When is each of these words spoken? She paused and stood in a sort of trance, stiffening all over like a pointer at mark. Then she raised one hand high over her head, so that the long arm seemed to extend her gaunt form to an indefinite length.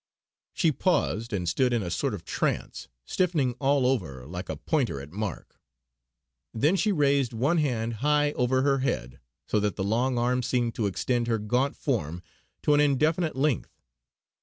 She 0.55 0.71
paused 0.71 1.31
and 1.31 1.47
stood 1.47 1.71
in 1.71 1.83
a 1.83 1.91
sort 1.91 2.15
of 2.15 2.25
trance, 2.25 2.87
stiffening 3.05 3.53
all 3.59 3.85
over 3.85 4.25
like 4.25 4.49
a 4.49 4.55
pointer 4.55 4.99
at 4.99 5.11
mark. 5.11 5.59
Then 6.55 6.75
she 6.75 6.91
raised 6.91 7.33
one 7.33 7.59
hand 7.59 7.93
high 8.01 8.31
over 8.31 8.63
her 8.63 8.79
head, 8.79 9.19
so 9.45 9.59
that 9.59 9.75
the 9.75 9.83
long 9.83 10.17
arm 10.17 10.41
seemed 10.41 10.73
to 10.73 10.87
extend 10.87 11.27
her 11.27 11.37
gaunt 11.37 11.75
form 11.75 12.23
to 12.63 12.73
an 12.73 12.79
indefinite 12.79 13.35
length. 13.35 13.79